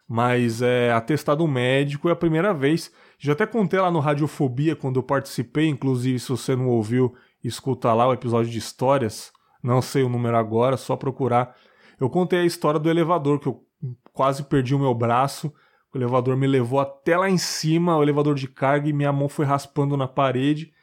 Mas 0.07 0.61
é 0.61 0.91
atestado 0.91 1.47
médico 1.47 2.09
é 2.09 2.11
a 2.11 2.15
primeira 2.15 2.53
vez. 2.53 2.91
Já 3.17 3.33
até 3.33 3.45
contei 3.45 3.79
lá 3.79 3.89
no 3.89 3.99
Radiofobia 3.99 4.75
quando 4.75 4.97
eu 4.97 5.03
participei, 5.03 5.67
inclusive 5.67 6.19
se 6.19 6.29
você 6.29 6.55
não 6.55 6.67
ouviu, 6.67 7.15
escuta 7.43 7.93
lá 7.93 8.07
o 8.07 8.13
episódio 8.13 8.51
de 8.51 8.57
histórias. 8.57 9.31
Não 9.63 9.81
sei 9.81 10.03
o 10.03 10.09
número 10.09 10.37
agora, 10.37 10.75
só 10.75 10.97
procurar. 10.97 11.55
Eu 11.99 12.09
contei 12.09 12.39
a 12.39 12.45
história 12.45 12.79
do 12.79 12.89
elevador 12.89 13.39
que 13.39 13.47
eu 13.47 13.63
quase 14.11 14.43
perdi 14.43 14.75
o 14.75 14.79
meu 14.79 14.93
braço. 14.93 15.53
O 15.93 15.97
elevador 15.97 16.35
me 16.35 16.47
levou 16.47 16.79
até 16.79 17.17
lá 17.17 17.29
em 17.29 17.37
cima, 17.37 17.97
o 17.97 18.01
elevador 18.01 18.35
de 18.35 18.47
carga, 18.47 18.89
e 18.89 18.93
minha 18.93 19.13
mão 19.13 19.29
foi 19.29 19.45
raspando 19.45 19.95
na 19.95 20.07
parede 20.07 20.73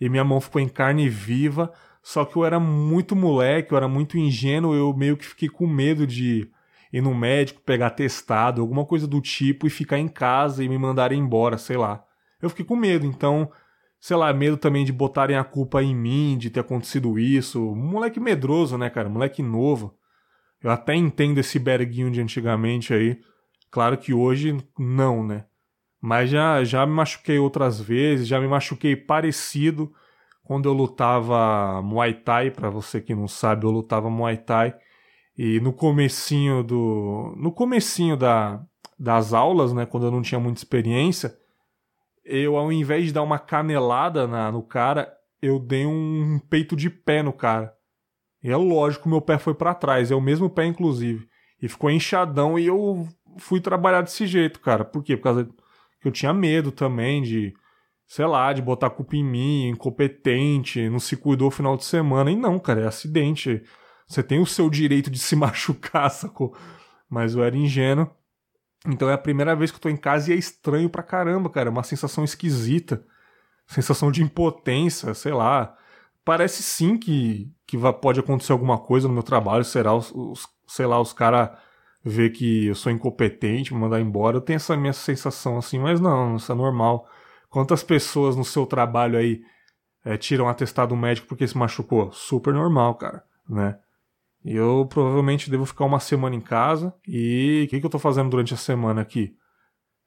e 0.00 0.08
minha 0.08 0.24
mão 0.24 0.40
ficou 0.40 0.60
em 0.60 0.68
carne 0.68 1.08
viva. 1.08 1.72
Só 2.02 2.24
que 2.24 2.36
eu 2.36 2.44
era 2.44 2.60
muito 2.60 3.16
moleque, 3.16 3.72
eu 3.72 3.76
era 3.76 3.88
muito 3.88 4.16
ingênuo, 4.16 4.74
eu 4.74 4.94
meio 4.94 5.16
que 5.16 5.26
fiquei 5.26 5.48
com 5.48 5.66
medo 5.66 6.06
de 6.06 6.50
ir 6.92 7.00
no 7.02 7.14
médico, 7.14 7.60
pegar 7.60 7.90
testado, 7.90 8.60
alguma 8.60 8.84
coisa 8.84 9.06
do 9.06 9.20
tipo 9.20 9.66
e 9.66 9.70
ficar 9.70 9.98
em 9.98 10.08
casa 10.08 10.64
e 10.64 10.68
me 10.68 10.78
mandarem 10.78 11.18
embora, 11.18 11.58
sei 11.58 11.76
lá. 11.76 12.04
Eu 12.40 12.48
fiquei 12.48 12.64
com 12.64 12.76
medo, 12.76 13.04
então, 13.04 13.50
sei 14.00 14.16
lá, 14.16 14.32
medo 14.32 14.56
também 14.56 14.84
de 14.84 14.92
botarem 14.92 15.36
a 15.36 15.44
culpa 15.44 15.82
em 15.82 15.94
mim, 15.94 16.38
de 16.38 16.50
ter 16.50 16.60
acontecido 16.60 17.18
isso. 17.18 17.74
Moleque 17.74 18.20
medroso, 18.20 18.78
né, 18.78 18.88
cara? 18.88 19.08
Moleque 19.08 19.42
novo. 19.42 19.94
Eu 20.62 20.70
até 20.70 20.94
entendo 20.94 21.38
esse 21.38 21.58
berguinho 21.58 22.10
de 22.10 22.20
antigamente 22.20 22.94
aí. 22.94 23.20
Claro 23.70 23.98
que 23.98 24.12
hoje 24.12 24.56
não, 24.78 25.26
né? 25.26 25.44
Mas 26.00 26.30
já, 26.30 26.62
já 26.64 26.86
me 26.86 26.92
machuquei 26.92 27.38
outras 27.38 27.80
vezes, 27.80 28.28
já 28.28 28.40
me 28.40 28.46
machuquei 28.46 28.94
parecido 28.96 29.92
quando 30.48 30.66
eu 30.66 30.72
lutava 30.72 31.82
Muay 31.82 32.14
Thai, 32.14 32.50
para 32.50 32.70
você 32.70 33.02
que 33.02 33.14
não 33.14 33.28
sabe, 33.28 33.66
eu 33.66 33.70
lutava 33.70 34.08
Muay 34.08 34.38
Thai. 34.38 34.74
E 35.36 35.60
no 35.60 35.74
comecinho 35.74 36.62
do 36.62 37.34
no 37.36 37.52
comecinho 37.52 38.16
da, 38.16 38.64
das 38.98 39.34
aulas, 39.34 39.74
né, 39.74 39.84
quando 39.84 40.06
eu 40.06 40.10
não 40.10 40.22
tinha 40.22 40.40
muita 40.40 40.58
experiência, 40.58 41.36
eu 42.24 42.56
ao 42.56 42.72
invés 42.72 43.04
de 43.06 43.12
dar 43.12 43.22
uma 43.22 43.38
canelada 43.38 44.26
na, 44.26 44.50
no 44.50 44.62
cara, 44.62 45.12
eu 45.42 45.58
dei 45.58 45.84
um 45.84 46.40
peito 46.48 46.74
de 46.74 46.88
pé 46.88 47.22
no 47.22 47.32
cara. 47.32 47.74
E 48.42 48.50
é 48.50 48.56
lógico, 48.56 49.08
meu 49.08 49.20
pé 49.20 49.36
foi 49.36 49.54
para 49.54 49.74
trás, 49.74 50.10
é 50.10 50.14
o 50.14 50.20
mesmo 50.20 50.48
pé 50.48 50.64
inclusive. 50.64 51.28
E 51.60 51.68
ficou 51.68 51.90
inchadão 51.90 52.58
e 52.58 52.66
eu 52.66 53.06
fui 53.38 53.60
trabalhar 53.60 54.02
desse 54.02 54.26
jeito, 54.26 54.60
cara. 54.60 54.84
Por 54.84 55.02
quê? 55.02 55.16
Por 55.16 55.24
causa 55.24 55.48
que 56.00 56.08
eu 56.08 56.12
tinha 56.12 56.32
medo 56.32 56.70
também 56.70 57.22
de, 57.22 57.54
sei 58.06 58.26
lá, 58.26 58.52
de 58.52 58.62
botar 58.62 58.90
culpa 58.90 59.16
em 59.16 59.24
mim, 59.24 59.68
incompetente, 59.68 60.88
não 60.88 60.98
se 60.98 61.16
cuidou 61.16 61.48
o 61.48 61.50
final 61.50 61.76
de 61.76 61.84
semana. 61.84 62.30
E 62.30 62.36
não, 62.36 62.58
cara, 62.58 62.82
é 62.82 62.86
acidente. 62.86 63.62
Você 64.06 64.22
tem 64.22 64.40
o 64.40 64.46
seu 64.46 64.70
direito 64.70 65.10
de 65.10 65.18
se 65.20 65.36
machucar, 65.36 66.10
sacou? 66.10 66.56
Mas 67.08 67.34
eu 67.34 67.42
era 67.42 67.56
ingênuo. 67.56 68.10
Então 68.86 69.10
é 69.10 69.14
a 69.14 69.18
primeira 69.18 69.56
vez 69.56 69.70
que 69.70 69.76
eu 69.76 69.80
tô 69.80 69.88
em 69.88 69.96
casa 69.96 70.30
e 70.30 70.34
é 70.34 70.36
estranho 70.38 70.88
pra 70.88 71.02
caramba, 71.02 71.50
cara. 71.50 71.68
É 71.68 71.72
uma 71.72 71.82
sensação 71.82 72.24
esquisita. 72.24 73.04
Sensação 73.66 74.10
de 74.10 74.22
impotência, 74.22 75.12
sei 75.14 75.32
lá. 75.32 75.76
Parece 76.24 76.62
sim 76.62 76.96
que, 76.96 77.52
que 77.66 77.76
pode 78.00 78.20
acontecer 78.20 78.52
alguma 78.52 78.78
coisa 78.78 79.08
no 79.08 79.14
meu 79.14 79.22
trabalho. 79.22 79.64
Será 79.64 79.94
os, 79.94 80.10
os 80.12 80.46
sei 80.66 80.86
lá, 80.86 81.00
os 81.00 81.12
caras 81.12 81.50
ver 82.04 82.30
que 82.30 82.66
eu 82.66 82.74
sou 82.74 82.90
incompetente, 82.92 83.74
me 83.74 83.80
mandar 83.80 84.00
embora. 84.00 84.36
Eu 84.36 84.40
tenho 84.40 84.56
essa 84.56 84.76
minha 84.76 84.92
sensação 84.92 85.58
assim, 85.58 85.78
mas 85.78 86.00
não, 86.00 86.36
isso 86.36 86.50
é 86.50 86.54
normal. 86.54 87.06
Quantas 87.50 87.82
pessoas 87.82 88.36
no 88.36 88.44
seu 88.44 88.66
trabalho 88.66 89.18
aí 89.18 89.42
é, 90.04 90.16
tiram 90.16 90.48
atestado 90.48 90.96
médico 90.96 91.26
porque 91.26 91.46
se 91.46 91.56
machucou? 91.56 92.12
Super 92.12 92.54
normal, 92.54 92.94
cara, 92.94 93.24
né? 93.48 93.78
Eu 94.44 94.86
provavelmente 94.88 95.50
devo 95.50 95.66
ficar 95.66 95.84
uma 95.84 96.00
semana 96.00 96.36
em 96.36 96.40
casa. 96.40 96.94
E 97.06 97.64
o 97.66 97.70
que, 97.70 97.80
que 97.80 97.86
eu 97.86 97.90
tô 97.90 97.98
fazendo 97.98 98.30
durante 98.30 98.54
a 98.54 98.56
semana 98.56 99.00
aqui? 99.00 99.34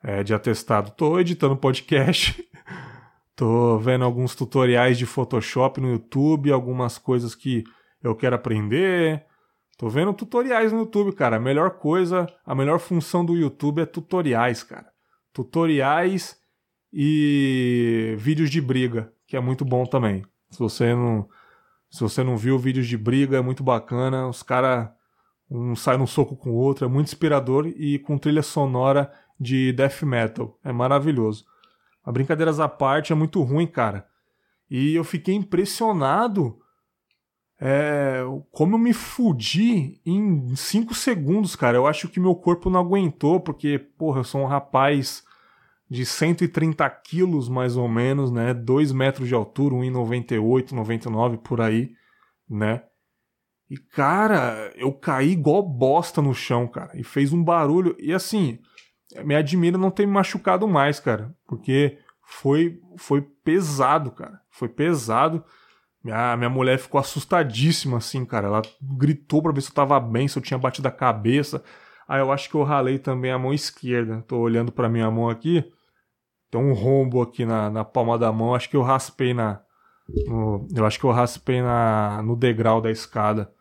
É, 0.03 0.23
de 0.23 0.33
atestado? 0.33 0.91
Tô 0.91 1.19
editando 1.19 1.55
podcast. 1.57 2.43
tô 3.35 3.77
vendo 3.77 4.05
alguns 4.05 4.33
tutoriais 4.35 4.97
de 4.97 5.05
Photoshop 5.05 5.81
no 5.81 5.91
YouTube, 5.91 6.51
algumas 6.51 6.97
coisas 6.97 7.35
que 7.35 7.63
eu 8.01 8.15
quero 8.15 8.35
aprender. 8.35 9.25
Tô 9.81 9.89
vendo 9.89 10.13
tutoriais 10.13 10.71
no 10.71 10.81
YouTube, 10.81 11.11
cara. 11.11 11.37
A 11.37 11.39
melhor 11.39 11.71
coisa, 11.71 12.27
a 12.45 12.53
melhor 12.53 12.77
função 12.77 13.25
do 13.25 13.35
YouTube 13.35 13.81
é 13.81 13.85
tutoriais, 13.87 14.61
cara. 14.61 14.85
Tutoriais 15.33 16.37
e 16.93 18.13
vídeos 18.19 18.51
de 18.51 18.61
briga, 18.61 19.11
que 19.25 19.35
é 19.35 19.39
muito 19.39 19.65
bom 19.65 19.83
também. 19.87 20.23
Se 20.51 20.59
você 20.59 20.93
não, 20.93 21.27
se 21.89 21.99
você 21.99 22.23
não 22.23 22.37
viu 22.37 22.59
vídeos 22.59 22.85
de 22.85 22.95
briga, 22.95 23.37
é 23.37 23.41
muito 23.41 23.63
bacana. 23.63 24.27
Os 24.27 24.43
caras 24.43 24.87
um 25.49 25.75
sai 25.75 25.97
no 25.97 26.05
soco 26.05 26.35
com 26.35 26.51
o 26.51 26.57
outro, 26.57 26.85
é 26.85 26.87
muito 26.87 27.07
inspirador 27.07 27.65
e 27.65 27.97
com 27.97 28.19
trilha 28.19 28.43
sonora 28.43 29.11
de 29.39 29.73
death 29.73 30.03
metal. 30.03 30.59
É 30.63 30.71
maravilhoso. 30.71 31.43
A 32.05 32.11
brincadeiras 32.11 32.59
à 32.59 32.69
parte 32.69 33.13
é 33.13 33.15
muito 33.15 33.41
ruim, 33.41 33.65
cara. 33.65 34.05
E 34.69 34.93
eu 34.93 35.03
fiquei 35.03 35.33
impressionado 35.33 36.61
é, 37.63 38.23
como 38.51 38.73
eu 38.73 38.79
me 38.79 38.91
fudi 38.91 40.01
em 40.03 40.55
5 40.55 40.95
segundos, 40.95 41.55
cara. 41.55 41.77
Eu 41.77 41.85
acho 41.85 42.09
que 42.09 42.19
meu 42.19 42.33
corpo 42.33 42.71
não 42.71 42.79
aguentou, 42.79 43.39
porque, 43.39 43.77
porra, 43.77 44.21
eu 44.21 44.23
sou 44.23 44.41
um 44.41 44.47
rapaz 44.47 45.23
de 45.87 46.03
130 46.03 46.89
quilos, 46.89 47.47
mais 47.47 47.77
ou 47.77 47.87
menos, 47.87 48.31
né? 48.31 48.51
2 48.51 48.91
metros 48.91 49.27
de 49.27 49.35
altura, 49.35 49.75
1,98, 49.75 50.71
99 50.71 51.37
por 51.37 51.61
aí, 51.61 51.93
né? 52.49 52.81
E, 53.69 53.77
cara, 53.77 54.73
eu 54.75 54.91
caí 54.91 55.29
igual 55.29 55.61
bosta 55.61 56.19
no 56.19 56.33
chão, 56.33 56.67
cara. 56.67 56.91
E 56.95 57.03
fez 57.03 57.31
um 57.31 57.43
barulho. 57.43 57.95
E 57.99 58.11
assim, 58.11 58.57
me 59.23 59.35
admira 59.35 59.77
não 59.77 59.91
ter 59.91 60.07
me 60.07 60.13
machucado 60.13 60.67
mais, 60.67 60.99
cara. 60.99 61.31
Porque 61.45 61.99
foi, 62.23 62.79
foi 62.97 63.21
pesado, 63.21 64.11
cara. 64.11 64.41
Foi 64.49 64.67
pesado. 64.67 65.45
Minha, 66.03 66.35
minha 66.35 66.49
mulher 66.49 66.79
ficou 66.79 66.99
assustadíssima, 66.99 67.97
assim, 67.97 68.25
cara. 68.25 68.47
Ela 68.47 68.61
gritou 68.81 69.41
pra 69.41 69.51
ver 69.51 69.61
se 69.61 69.69
eu 69.69 69.75
tava 69.75 69.99
bem, 69.99 70.27
se 70.27 70.37
eu 70.37 70.41
tinha 70.43 70.57
batido 70.57 70.87
a 70.87 70.91
cabeça. 70.91 71.63
Aí 72.07 72.19
eu 72.19 72.31
acho 72.31 72.49
que 72.49 72.55
eu 72.55 72.63
ralei 72.63 72.97
também 72.97 73.31
a 73.31 73.37
mão 73.39 73.53
esquerda. 73.53 74.21
Tô 74.27 74.37
olhando 74.39 74.71
pra 74.71 74.89
minha 74.89 75.09
mão 75.11 75.29
aqui. 75.29 75.63
Tem 76.49 76.59
um 76.59 76.73
rombo 76.73 77.21
aqui 77.21 77.45
na, 77.45 77.69
na 77.69 77.85
palma 77.85 78.17
da 78.17 78.31
mão. 78.31 78.55
Acho 78.55 78.69
que 78.69 78.75
eu 78.75 78.81
raspei 78.81 79.33
na. 79.33 79.61
No, 80.27 80.67
eu 80.75 80.85
acho 80.85 80.99
que 80.99 81.05
eu 81.05 81.11
raspei 81.11 81.61
na, 81.61 82.21
no 82.23 82.35
degrau 82.35 82.81
da 82.81 82.91
escada. 82.91 83.53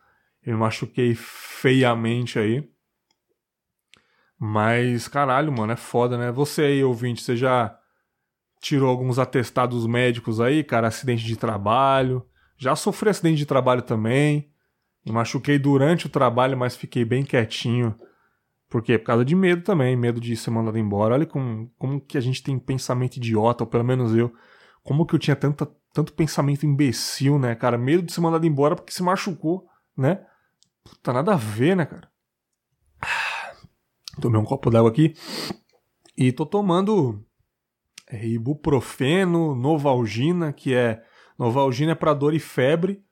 Eu 0.43 0.57
machuquei 0.57 1.13
feiamente 1.15 2.39
aí. 2.39 2.67
Mas, 4.37 5.07
caralho, 5.07 5.51
mano, 5.51 5.71
é 5.71 5.75
foda, 5.75 6.17
né? 6.17 6.31
Você 6.31 6.63
aí, 6.63 6.83
ouvinte, 6.83 7.21
você 7.21 7.37
já 7.37 7.77
tirou 8.59 8.89
alguns 8.89 9.19
atestados 9.19 9.85
médicos 9.85 10.41
aí, 10.41 10.63
cara? 10.63 10.87
Acidente 10.87 11.23
de 11.23 11.35
trabalho. 11.35 12.25
Já 12.61 12.75
sofri 12.75 13.09
acidente 13.09 13.37
de 13.37 13.45
trabalho 13.47 13.81
também. 13.81 14.53
Me 15.03 15.11
machuquei 15.11 15.57
durante 15.57 16.05
o 16.05 16.09
trabalho, 16.09 16.55
mas 16.55 16.75
fiquei 16.75 17.03
bem 17.03 17.23
quietinho. 17.23 17.95
Por 18.69 18.83
quê? 18.83 18.99
Por 18.99 19.05
causa 19.05 19.25
de 19.25 19.35
medo 19.35 19.63
também, 19.63 19.95
medo 19.95 20.21
de 20.21 20.37
ser 20.37 20.51
mandado 20.51 20.77
embora. 20.77 21.15
Olha 21.15 21.25
como, 21.25 21.73
como 21.75 21.99
que 21.99 22.19
a 22.19 22.21
gente 22.21 22.43
tem 22.43 22.59
pensamento 22.59 23.17
idiota, 23.17 23.63
ou 23.63 23.67
pelo 23.67 23.83
menos 23.83 24.15
eu. 24.15 24.31
Como 24.83 25.07
que 25.07 25.15
eu 25.15 25.19
tinha 25.19 25.35
tanta, 25.35 25.65
tanto 25.91 26.13
pensamento 26.13 26.63
imbecil, 26.63 27.39
né, 27.39 27.55
cara? 27.55 27.79
Medo 27.79 28.03
de 28.03 28.13
ser 28.13 28.21
mandado 28.21 28.45
embora 28.45 28.75
porque 28.75 28.93
se 28.93 29.01
machucou, 29.01 29.67
né? 29.97 30.23
Puta, 30.83 31.11
nada 31.13 31.33
a 31.33 31.37
ver, 31.37 31.75
né, 31.75 31.87
cara? 31.87 32.11
Tomei 34.21 34.39
um 34.39 34.45
copo 34.45 34.69
d'água 34.69 34.91
aqui. 34.91 35.15
E 36.15 36.31
tô 36.31 36.45
tomando 36.45 37.25
é, 38.07 38.23
ibuprofeno, 38.23 39.55
novalgina, 39.55 40.53
que 40.53 40.75
é 40.75 41.03
Novalgina 41.37 41.93
é 41.93 41.95
para 41.95 42.13
dor 42.13 42.33
e 42.33 42.39
febre 42.39 43.03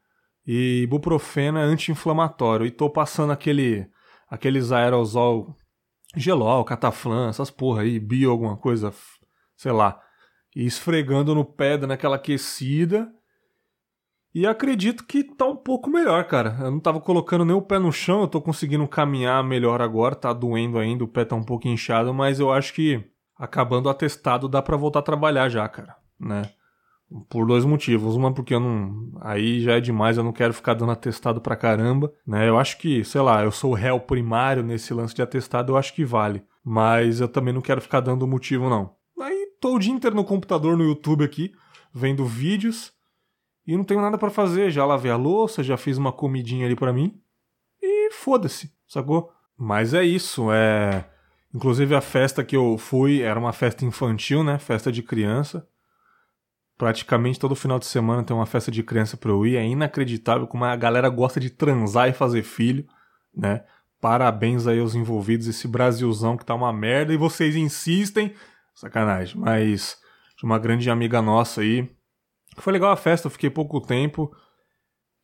e 0.45 0.81
ibuprofeno 0.83 1.59
é 1.59 1.63
anti-inflamatório. 1.63 2.65
E 2.65 2.71
tô 2.71 2.89
passando 2.89 3.31
aquele 3.31 3.87
aqueles 4.29 4.71
aerosol 4.71 5.55
gelol, 6.15 6.63
cataflã, 6.63 7.29
essas 7.29 7.51
porra 7.51 7.81
aí, 7.81 7.99
bio 7.99 8.31
alguma 8.31 8.57
coisa, 8.57 8.93
sei 9.55 9.71
lá. 9.71 9.99
E 10.55 10.65
esfregando 10.65 11.35
no 11.35 11.45
pé, 11.45 11.77
dando 11.77 11.91
aquela 11.91 12.15
aquecida. 12.15 13.11
E 14.33 14.45
acredito 14.45 15.05
que 15.05 15.23
tá 15.23 15.45
um 15.45 15.55
pouco 15.55 15.89
melhor, 15.89 16.23
cara. 16.25 16.55
Eu 16.59 16.71
não 16.71 16.79
tava 16.79 16.99
colocando 16.99 17.43
nem 17.43 17.55
o 17.55 17.61
pé 17.61 17.79
no 17.79 17.91
chão, 17.91 18.21
eu 18.21 18.27
tô 18.27 18.41
conseguindo 18.41 18.87
caminhar 18.87 19.43
melhor 19.43 19.81
agora, 19.81 20.15
tá 20.15 20.31
doendo 20.33 20.77
ainda, 20.77 21.03
o 21.03 21.07
pé 21.07 21.25
tá 21.25 21.35
um 21.35 21.43
pouco 21.43 21.67
inchado, 21.67 22.13
mas 22.13 22.39
eu 22.39 22.51
acho 22.51 22.73
que 22.73 23.03
acabando 23.35 23.87
o 23.87 23.89
atestado 23.89 24.47
dá 24.47 24.61
para 24.61 24.77
voltar 24.77 24.99
a 24.99 25.03
trabalhar 25.03 25.49
já, 25.49 25.67
cara, 25.67 25.95
né? 26.19 26.43
Por 27.27 27.47
dois 27.47 27.65
motivos. 27.65 28.15
Uma 28.15 28.33
porque 28.33 28.53
eu 28.53 28.59
não. 28.59 29.11
Aí 29.21 29.61
já 29.61 29.73
é 29.73 29.79
demais, 29.79 30.17
eu 30.17 30.23
não 30.23 30.31
quero 30.31 30.53
ficar 30.53 30.75
dando 30.75 30.91
atestado 30.91 31.41
pra 31.41 31.55
caramba. 31.55 32.13
Né? 32.25 32.47
Eu 32.47 32.59
acho 32.59 32.77
que, 32.77 33.03
sei 33.03 33.21
lá, 33.21 33.43
eu 33.43 33.51
sou 33.51 33.71
o 33.71 33.75
réu 33.75 33.99
primário 33.99 34.63
nesse 34.63 34.93
lance 34.93 35.15
de 35.15 35.21
atestado, 35.21 35.73
eu 35.73 35.77
acho 35.77 35.93
que 35.93 36.05
vale. 36.05 36.43
Mas 36.63 37.19
eu 37.19 37.27
também 37.27 37.53
não 37.53 37.61
quero 37.61 37.81
ficar 37.81 37.99
dando 37.99 38.27
motivo, 38.27 38.69
não. 38.69 38.95
Aí 39.19 39.47
tô 39.59 39.75
o 39.75 39.79
dia 39.79 39.93
inteiro 39.93 40.15
no 40.15 40.23
computador, 40.23 40.77
no 40.77 40.83
YouTube 40.83 41.23
aqui, 41.23 41.51
vendo 41.93 42.25
vídeos. 42.25 42.93
E 43.65 43.75
não 43.75 43.83
tenho 43.83 44.01
nada 44.01 44.17
para 44.17 44.29
fazer. 44.29 44.71
Já 44.71 44.85
lavei 44.85 45.11
a 45.11 45.15
louça, 45.15 45.63
já 45.63 45.77
fiz 45.77 45.97
uma 45.97 46.11
comidinha 46.11 46.65
ali 46.65 46.75
para 46.75 46.93
mim. 46.93 47.19
E 47.81 48.11
foda-se, 48.11 48.71
sacou? 48.87 49.31
Mas 49.57 49.93
é 49.93 50.03
isso, 50.03 50.51
é. 50.51 51.05
Inclusive 51.53 51.95
a 51.95 52.01
festa 52.01 52.43
que 52.43 52.55
eu 52.55 52.77
fui 52.77 53.21
era 53.21 53.39
uma 53.39 53.51
festa 53.51 53.83
infantil, 53.83 54.43
né? 54.43 54.57
Festa 54.57 54.91
de 54.91 55.03
criança. 55.03 55.67
Praticamente 56.79 57.37
todo 57.37 57.57
final 57.57 57.77
de 57.77 57.85
semana 57.85 58.23
tem 58.23 58.33
uma 58.33 58.45
festa 58.45 58.71
de 58.71 58.81
criança 58.81 59.17
pra 59.17 59.31
eu 59.31 59.45
ir. 59.45 59.57
É 59.57 59.65
inacreditável 59.65 60.47
como 60.47 60.63
a 60.63 60.73
galera 60.77 61.09
gosta 61.09 61.37
de 61.37 61.49
transar 61.49 62.07
e 62.07 62.13
fazer 62.13 62.41
filho, 62.41 62.87
né? 63.35 63.65
Parabéns 63.99 64.65
aí 64.65 64.79
aos 64.79 64.95
envolvidos, 64.95 65.45
esse 65.45 65.67
Brasilzão 65.67 66.37
que 66.37 66.45
tá 66.45 66.55
uma 66.55 66.71
merda 66.71 67.13
e 67.13 67.17
vocês 67.17 67.53
insistem. 67.57 68.33
Sacanagem, 68.73 69.37
mas 69.37 69.99
de 70.37 70.45
uma 70.45 70.57
grande 70.57 70.89
amiga 70.89 71.21
nossa 71.21 71.59
aí. 71.59 71.85
Foi 72.55 72.71
legal 72.71 72.91
a 72.91 72.95
festa, 72.95 73.27
eu 73.27 73.31
fiquei 73.31 73.49
pouco 73.49 73.81
tempo. 73.81 74.33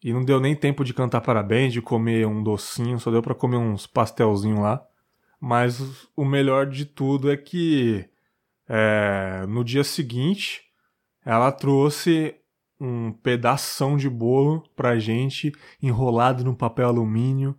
E 0.03 0.11
não 0.11 0.25
deu 0.25 0.41
nem 0.41 0.57
tempo 0.57 0.83
de 0.83 0.93
cantar 0.93 1.21
parabéns, 1.21 1.71
de 1.71 1.81
comer 1.81 2.27
um 2.27 2.43
docinho, 2.43 2.99
só 2.99 3.09
deu 3.09 3.21
para 3.21 3.33
comer 3.33 3.55
uns 3.55 3.87
pastelzinhos 3.87 4.59
lá. 4.59 4.85
Mas 5.39 5.79
o 6.17 6.25
melhor 6.25 6.65
de 6.65 6.83
tudo 6.83 7.31
é 7.31 7.37
que 7.37 8.05
é, 8.67 9.45
no 9.47 9.63
dia 9.63 9.85
seguinte 9.85 10.64
ela 11.25 11.51
trouxe 11.51 12.35
um 12.79 13.11
pedação 13.11 13.97
de 13.97 14.09
bolo 14.09 14.63
pra 14.75 14.99
gente 14.99 15.51
enrolado 15.81 16.43
no 16.43 16.55
papel 16.55 16.87
alumínio. 16.87 17.57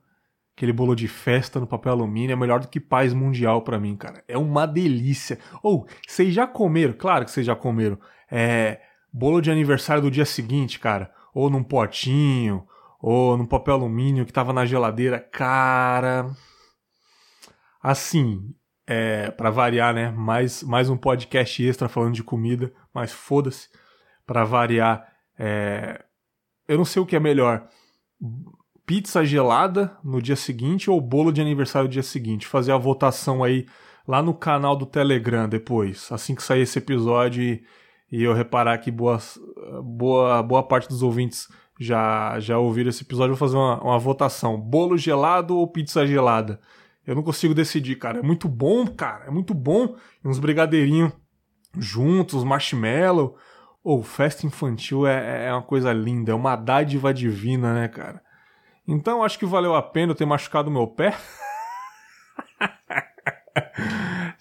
Aquele 0.56 0.72
bolo 0.72 0.94
de 0.94 1.08
festa 1.08 1.60
no 1.60 1.66
papel 1.66 1.92
alumínio 1.92 2.32
é 2.32 2.36
melhor 2.36 2.60
do 2.60 2.68
que 2.68 2.80
paz 2.80 3.12
mundial 3.12 3.62
para 3.62 3.78
mim, 3.78 3.96
cara. 3.96 4.24
É 4.26 4.38
uma 4.38 4.66
delícia. 4.66 5.38
Ou, 5.62 5.82
oh, 5.82 5.86
vocês 6.06 6.32
já 6.32 6.46
comeram? 6.46 6.94
Claro 6.94 7.24
que 7.24 7.30
vocês 7.30 7.44
já 7.44 7.54
comeram. 7.54 7.98
É, 8.30 8.80
bolo 9.12 9.42
de 9.42 9.50
aniversário 9.50 10.02
do 10.02 10.10
dia 10.10 10.24
seguinte, 10.24 10.78
cara 10.78 11.14
ou 11.36 11.50
num 11.50 11.62
potinho, 11.62 12.66
ou 12.98 13.36
num 13.36 13.44
papel 13.44 13.74
alumínio 13.74 14.24
que 14.24 14.32
tava 14.32 14.54
na 14.54 14.64
geladeira. 14.64 15.20
Cara. 15.20 16.30
Assim, 17.82 18.54
é, 18.86 19.30
para 19.30 19.50
variar, 19.50 19.92
né? 19.92 20.10
Mais, 20.10 20.62
mais 20.62 20.88
um 20.88 20.96
podcast 20.96 21.62
extra 21.62 21.90
falando 21.90 22.14
de 22.14 22.24
comida, 22.24 22.72
mas 22.96 23.12
foda-se. 23.12 23.68
Para 24.26 24.44
variar, 24.44 25.06
é, 25.38 26.02
eu 26.66 26.76
não 26.76 26.84
sei 26.84 27.00
o 27.00 27.06
que 27.06 27.14
é 27.14 27.20
melhor. 27.20 27.68
Pizza 28.84 29.24
gelada 29.24 29.96
no 30.02 30.20
dia 30.20 30.34
seguinte 30.34 30.90
ou 30.90 31.00
bolo 31.00 31.30
de 31.30 31.40
aniversário 31.40 31.86
no 31.86 31.92
dia 31.92 32.02
seguinte? 32.02 32.46
Fazer 32.46 32.72
a 32.72 32.78
votação 32.78 33.44
aí 33.44 33.66
lá 34.08 34.22
no 34.22 34.34
canal 34.34 34.74
do 34.74 34.86
Telegram 34.86 35.48
depois, 35.48 36.10
assim 36.10 36.34
que 36.34 36.42
sair 36.42 36.62
esse 36.62 36.78
episódio 36.78 37.42
e 37.42 37.64
e 38.10 38.22
eu 38.22 38.32
reparar 38.32 38.78
que 38.78 38.90
boa, 38.90 39.18
boa, 39.82 40.42
boa 40.42 40.62
parte 40.62 40.88
dos 40.88 41.02
ouvintes 41.02 41.48
já, 41.78 42.38
já 42.38 42.58
ouviram 42.58 42.88
esse 42.88 43.02
episódio, 43.02 43.34
vou 43.34 43.38
fazer 43.38 43.56
uma, 43.56 43.82
uma 43.82 43.98
votação: 43.98 44.60
bolo 44.60 44.96
gelado 44.96 45.56
ou 45.56 45.66
pizza 45.66 46.06
gelada? 46.06 46.60
Eu 47.06 47.14
não 47.14 47.22
consigo 47.22 47.54
decidir, 47.54 47.96
cara. 47.96 48.18
É 48.18 48.22
muito 48.22 48.48
bom, 48.48 48.86
cara. 48.86 49.26
É 49.26 49.30
muito 49.30 49.54
bom. 49.54 49.94
Uns 50.24 50.40
brigadeirinhos 50.40 51.12
juntos, 51.78 52.44
marshmallow. 52.44 53.36
Ou 53.82 54.00
oh, 54.00 54.02
festa 54.02 54.46
infantil 54.46 55.06
é, 55.06 55.46
é 55.46 55.52
uma 55.52 55.62
coisa 55.62 55.92
linda, 55.92 56.32
é 56.32 56.34
uma 56.34 56.56
dádiva 56.56 57.14
divina, 57.14 57.72
né, 57.72 57.86
cara? 57.86 58.20
Então 58.86 59.22
acho 59.22 59.38
que 59.38 59.46
valeu 59.46 59.74
a 59.74 59.82
pena 59.82 60.12
eu 60.12 60.16
ter 60.16 60.26
machucado 60.26 60.70
meu 60.70 60.88
pé. 60.88 61.16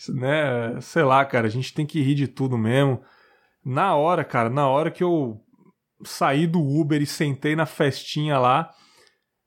né? 0.09 0.79
Sei 0.81 1.03
lá, 1.03 1.23
cara, 1.25 1.47
a 1.47 1.49
gente 1.49 1.73
tem 1.73 1.85
que 1.85 2.01
rir 2.01 2.15
de 2.15 2.27
tudo 2.27 2.57
mesmo. 2.57 3.01
Na 3.63 3.95
hora, 3.95 4.23
cara, 4.23 4.49
na 4.49 4.67
hora 4.67 4.91
que 4.91 5.03
eu 5.03 5.41
saí 6.03 6.45
do 6.45 6.59
Uber 6.59 7.01
e 7.01 7.05
sentei 7.05 7.55
na 7.55 7.65
festinha 7.65 8.37
lá, 8.37 8.69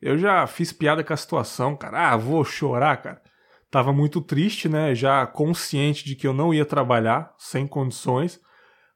eu 0.01 0.17
já 0.17 0.47
fiz 0.47 0.73
piada 0.73 1.05
com 1.05 1.13
a 1.13 1.17
situação, 1.17 1.77
cara. 1.77 2.13
Ah, 2.13 2.17
vou 2.17 2.45
chorar, 2.45 2.97
cara. 2.99 3.23
Tava 3.71 3.93
muito 3.93 4.21
triste, 4.21 4.69
né? 4.69 4.95
Já 4.95 5.27
consciente 5.27 6.05
de 6.05 6.15
que 6.15 6.27
eu 6.27 6.33
não 6.33 6.53
ia 6.53 6.65
trabalhar, 6.65 7.35
sem 7.39 7.67
condições. 7.67 8.41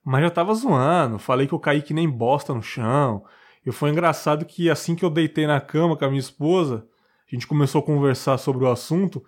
Mas 0.05 0.23
já 0.23 0.31
tava 0.31 0.55
zoando. 0.55 1.19
Falei 1.19 1.47
que 1.47 1.53
eu 1.53 1.61
caí 1.61 1.83
que 1.83 1.95
nem 1.95 2.09
bosta 2.09 2.55
no 2.55 2.63
chão. 2.63 3.25
E 3.65 3.71
foi 3.71 3.91
engraçado 3.91 4.45
que 4.45 4.71
assim 4.71 4.95
que 4.95 5.05
eu 5.05 5.11
deitei 5.11 5.47
na 5.47 5.61
cama 5.61 5.97
com 5.97 6.05
a 6.05 6.09
minha 6.09 6.21
esposa, 6.21 6.87
a 7.31 7.35
gente 7.35 7.47
começou 7.47 7.81
a 7.81 7.85
conversar 7.85 8.39
sobre 8.39 8.65
o 8.65 8.71
assunto 8.71 9.23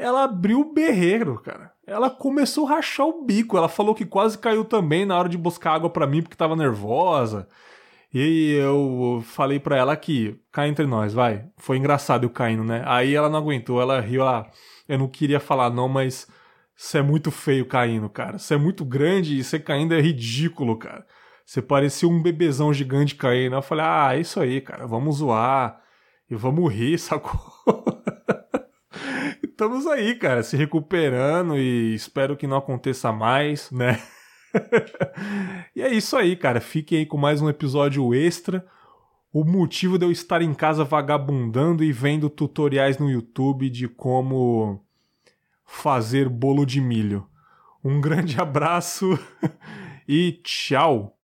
ela 0.00 0.24
abriu 0.24 0.60
o 0.60 0.72
berreiro, 0.72 1.38
cara. 1.40 1.72
Ela 1.86 2.08
começou 2.08 2.66
a 2.66 2.76
rachar 2.76 3.06
o 3.06 3.22
bico. 3.22 3.56
Ela 3.56 3.68
falou 3.68 3.94
que 3.94 4.06
quase 4.06 4.38
caiu 4.38 4.64
também 4.64 5.04
na 5.04 5.16
hora 5.16 5.28
de 5.28 5.36
buscar 5.36 5.74
água 5.74 5.90
para 5.90 6.06
mim 6.06 6.22
porque 6.22 6.36
tava 6.36 6.56
nervosa. 6.56 7.46
E 8.12 8.54
eu 8.54 9.22
falei 9.24 9.60
para 9.60 9.76
ela 9.76 9.96
que, 9.96 10.40
cá 10.50 10.66
entre 10.66 10.86
nós, 10.86 11.14
vai. 11.14 11.46
Foi 11.56 11.76
engraçado 11.76 12.24
eu 12.24 12.30
caindo, 12.30 12.64
né? 12.64 12.82
Aí 12.86 13.14
ela 13.14 13.28
não 13.28 13.38
aguentou, 13.38 13.80
ela 13.80 14.00
riu, 14.00 14.22
ela, 14.22 14.50
eu 14.88 14.98
não 14.98 15.08
queria 15.08 15.38
falar 15.38 15.70
não, 15.70 15.88
mas 15.88 16.26
você 16.74 16.98
é 16.98 17.02
muito 17.02 17.30
feio 17.30 17.66
caindo, 17.66 18.08
cara. 18.08 18.38
Você 18.38 18.54
é 18.54 18.56
muito 18.56 18.84
grande 18.84 19.38
e 19.38 19.44
você 19.44 19.60
caindo 19.60 19.94
é 19.94 20.00
ridículo, 20.00 20.76
cara. 20.76 21.06
Você 21.46 21.62
parecia 21.62 22.08
um 22.08 22.22
bebezão 22.22 22.72
gigante 22.72 23.14
caindo. 23.14 23.54
Eu 23.54 23.62
falei, 23.62 23.84
ah, 23.86 24.16
é 24.16 24.20
isso 24.20 24.40
aí, 24.40 24.60
cara, 24.60 24.86
vamos 24.86 25.16
zoar 25.18 25.80
e 26.28 26.34
vamos 26.34 26.72
rir, 26.72 26.98
sacou? 26.98 27.40
estamos 29.42 29.86
aí, 29.86 30.14
cara, 30.14 30.42
se 30.42 30.56
recuperando 30.56 31.58
e 31.58 31.94
espero 31.94 32.34
que 32.34 32.46
não 32.46 32.56
aconteça 32.56 33.12
mais, 33.12 33.70
né? 33.70 34.00
e 35.74 35.82
é 35.82 35.92
isso 35.92 36.16
aí, 36.16 36.36
cara. 36.36 36.60
Fiquem 36.60 36.98
aí 36.98 37.06
com 37.06 37.16
mais 37.16 37.40
um 37.40 37.48
episódio 37.48 38.14
extra. 38.14 38.66
O 39.32 39.44
motivo 39.44 39.96
de 39.96 40.04
eu 40.04 40.10
estar 40.10 40.42
em 40.42 40.52
casa 40.52 40.84
vagabundando 40.84 41.84
e 41.84 41.92
vendo 41.92 42.28
tutoriais 42.28 42.98
no 42.98 43.10
YouTube 43.10 43.70
de 43.70 43.86
como 43.88 44.84
fazer 45.64 46.28
bolo 46.28 46.66
de 46.66 46.80
milho. 46.80 47.26
Um 47.82 48.00
grande 48.00 48.38
abraço 48.40 49.18
e 50.08 50.32
tchau! 50.42 51.16